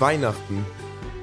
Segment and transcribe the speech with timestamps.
[0.00, 0.64] Weihnachten.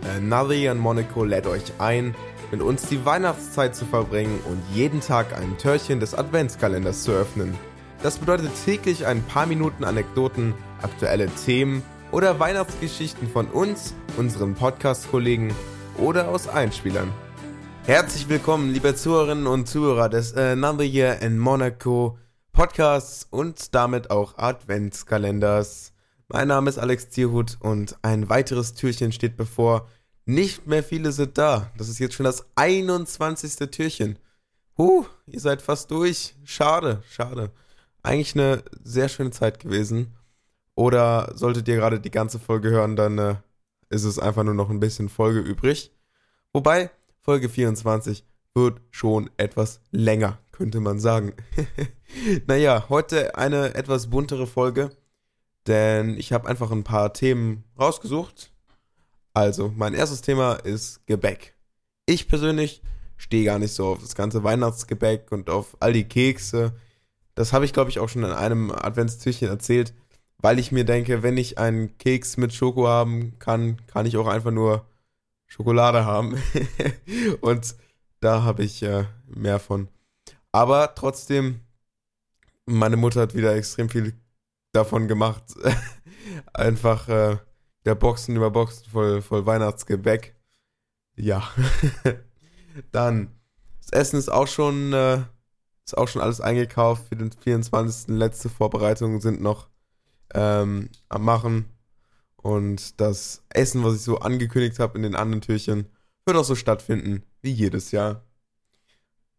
[0.04, 2.16] Äh, Navi und Monaco lädt euch ein,
[2.52, 7.56] mit uns die Weihnachtszeit zu verbringen und jeden Tag ein Türchen des Adventskalenders zu öffnen.
[8.04, 11.82] Das bedeutet täglich ein paar Minuten Anekdoten, aktuelle Themen
[12.12, 15.54] oder Weihnachtsgeschichten von uns, unseren Podcast-Kollegen
[15.98, 17.12] oder aus Einspielern.
[17.86, 22.18] Herzlich willkommen, liebe Zuhörerinnen und Zuhörer des Another Year in Monaco
[22.54, 25.94] Podcasts und damit auch Adventskalenders.
[26.30, 29.88] Mein Name ist Alex Zierhut und ein weiteres Türchen steht bevor.
[30.26, 31.72] Nicht mehr viele sind da.
[31.78, 33.56] Das ist jetzt schon das 21.
[33.72, 34.20] Türchen.
[34.78, 36.36] Huh, ihr seid fast durch.
[36.44, 37.54] Schade, schade.
[38.04, 40.18] Eigentlich eine sehr schöne Zeit gewesen.
[40.76, 43.36] Oder solltet ihr gerade die ganze Folge hören, dann äh,
[43.90, 45.94] ist es einfach nur noch ein bisschen Folge übrig.
[46.52, 46.92] Wobei,
[47.22, 51.32] Folge 24 wird schon etwas länger, könnte man sagen.
[52.48, 54.90] naja, heute eine etwas buntere Folge
[55.68, 58.52] denn ich habe einfach ein paar Themen rausgesucht.
[59.34, 61.56] Also, mein erstes Thema ist Gebäck.
[62.06, 62.82] Ich persönlich
[63.18, 66.74] stehe gar nicht so auf das ganze Weihnachtsgebäck und auf all die Kekse.
[67.36, 69.94] Das habe ich, glaube ich, auch schon in einem Adventstürchen erzählt,
[70.40, 74.28] weil ich mir denke, wenn ich einen Keks mit Schoko haben kann, kann ich auch
[74.28, 74.86] einfach nur
[75.48, 76.38] Schokolade haben.
[77.42, 77.76] und
[78.20, 79.88] da habe ich äh, mehr von.
[80.52, 81.62] Aber trotzdem,
[82.66, 84.14] meine Mutter hat wieder extrem viel
[84.78, 85.44] davon gemacht.
[86.54, 87.38] Einfach äh,
[87.86, 90.36] der Boxen über Boxen voll, voll Weihnachtsgebäck.
[91.16, 91.44] Ja.
[92.92, 93.36] Dann,
[93.82, 95.24] das Essen ist auch schon, äh,
[95.86, 98.10] ist auch schon alles eingekauft für den 24.
[98.10, 99.68] Letzte Vorbereitungen sind noch
[100.34, 101.66] ähm, am Machen.
[102.36, 105.88] Und das Essen, was ich so angekündigt habe in den anderen Türchen,
[106.26, 108.24] wird auch so stattfinden wie jedes Jahr.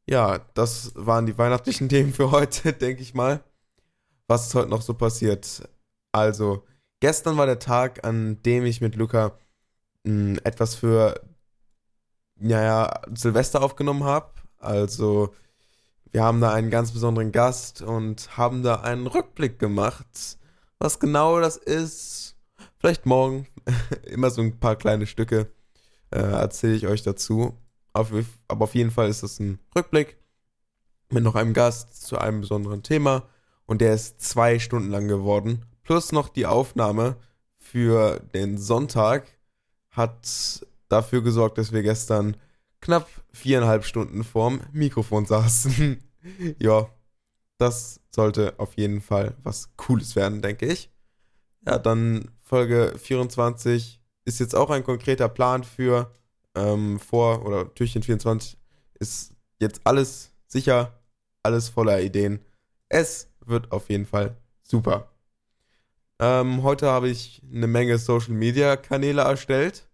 [0.08, 3.42] Ja, das waren die weihnachtlichen Themen für heute, denke ich mal
[4.28, 5.68] was ist heute noch so passiert?
[6.12, 6.64] Also,
[7.00, 9.38] gestern war der Tag, an dem ich mit Luca
[10.04, 11.20] mh, hm, etwas für,
[12.36, 14.30] naja, Silvester aufgenommen habe.
[14.58, 15.34] Also,
[16.12, 20.38] wir haben da einen ganz besonderen Gast und haben da einen Rückblick gemacht.
[20.78, 22.36] Was genau das ist,
[22.78, 23.46] vielleicht morgen.
[24.04, 25.50] Immer so ein paar kleine Stücke
[26.10, 27.58] äh, erzähle ich euch dazu.
[27.92, 28.12] Auf,
[28.46, 30.18] aber auf jeden Fall ist das ein Rückblick
[31.10, 33.28] mit noch einem Gast zu einem besonderen Thema
[33.68, 35.64] und der ist zwei Stunden lang geworden.
[35.84, 37.16] Plus noch die Aufnahme
[37.58, 39.26] für den Sonntag
[39.90, 42.36] hat dafür gesorgt, dass wir gestern
[42.80, 46.02] knapp viereinhalb Stunden vorm Mikrofon saßen.
[46.58, 46.88] ja,
[47.58, 50.90] das sollte auf jeden Fall was Cooles werden, denke ich.
[51.66, 56.10] Ja, dann Folge 24 ist jetzt auch ein konkreter Plan für
[56.54, 58.56] ähm, vor oder Türchen 24
[58.98, 60.98] ist jetzt alles sicher,
[61.42, 62.40] alles voller Ideen.
[62.88, 65.10] Es wird auf jeden Fall super.
[66.20, 69.88] Ähm, heute habe ich eine Menge Social Media Kanäle erstellt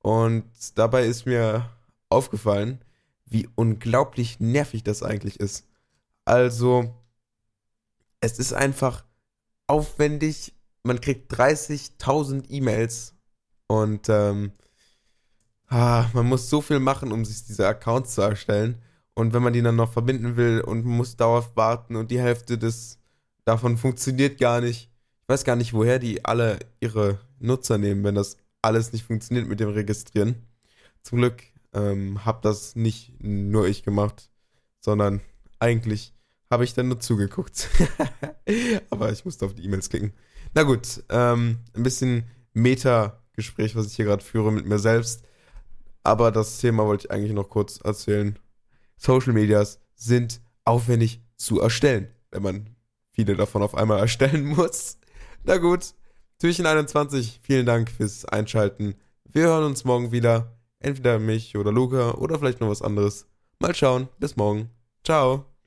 [0.00, 0.44] und
[0.78, 1.70] dabei ist mir
[2.08, 2.84] aufgefallen,
[3.24, 5.66] wie unglaublich nervig das eigentlich ist.
[6.24, 6.94] Also,
[8.20, 9.04] es ist einfach
[9.66, 10.54] aufwendig.
[10.82, 13.14] Man kriegt 30.000 E-Mails
[13.66, 14.52] und ähm,
[15.68, 18.80] ah, man muss so viel machen, um sich diese Accounts zu erstellen.
[19.16, 22.58] Und wenn man die dann noch verbinden will und muss dauerhaft warten und die Hälfte
[22.58, 22.98] des
[23.46, 24.90] davon funktioniert gar nicht.
[25.22, 29.48] Ich weiß gar nicht, woher die alle ihre Nutzer nehmen, wenn das alles nicht funktioniert
[29.48, 30.34] mit dem Registrieren.
[31.02, 34.28] Zum Glück ähm, habe das nicht nur ich gemacht,
[34.80, 35.22] sondern
[35.60, 36.12] eigentlich
[36.50, 37.70] habe ich dann nur zugeguckt.
[38.90, 40.12] Aber ich musste auf die E-Mails klicken.
[40.54, 45.24] Na gut, ähm, ein bisschen Meta-Gespräch, was ich hier gerade führe mit mir selbst.
[46.02, 48.38] Aber das Thema wollte ich eigentlich noch kurz erzählen.
[48.96, 52.70] Social Medias sind aufwendig zu erstellen, wenn man
[53.12, 54.98] viele davon auf einmal erstellen muss.
[55.44, 55.94] Na gut,
[56.38, 58.94] Türchen 21, vielen Dank fürs Einschalten.
[59.24, 60.52] Wir hören uns morgen wieder.
[60.78, 63.26] Entweder mich oder Luca oder vielleicht noch was anderes.
[63.58, 64.08] Mal schauen.
[64.18, 64.70] Bis morgen.
[65.02, 65.46] Ciao.